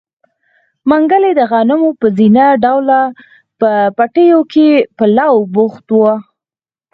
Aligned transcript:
منګلی 0.89 1.31
د 1.35 1.41
غنمو 1.51 1.89
په 1.99 2.07
زينه 2.17 2.45
ډوله 2.63 3.01
پټيو 3.97 4.39
کې 4.53 4.69
په 4.97 5.05
لو 5.17 5.33
بوخت 5.55 5.87
و. 5.95 5.99